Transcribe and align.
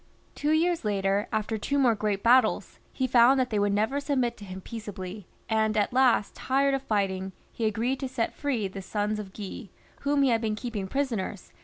Two 0.33 0.49
years 0.51 0.83
later, 0.83 1.27
after 1.31 1.59
two 1.59 1.77
more 1.77 1.93
great 1.93 2.23
battles, 2.23 2.79
he 2.91 3.05
found 3.05 3.39
that 3.39 3.51
they 3.51 3.59
would 3.59 3.71
never 3.71 3.99
submit 3.99 4.35
to 4.37 4.45
him 4.45 4.59
peaceably, 4.59 5.27
and 5.47 5.77
at 5.77 5.93
last, 5.93 6.33
tired 6.33 6.73
of 6.73 6.81
fighting, 6.81 7.33
he 7.51 7.65
agreed 7.65 7.99
to 7.99 8.09
set 8.09 8.33
free 8.33 8.67
the 8.67 8.81
sons 8.81 9.19
of 9.19 9.31
Guy, 9.31 9.69
whom 9.99 10.23
he 10.23 10.31
had 10.31 10.41
been 10.41 10.55
keeping 10.55 10.87
prisoners, 10.87 11.11
136 11.11 11.49
PHILIP 11.49 11.55
IV. 11.55 11.59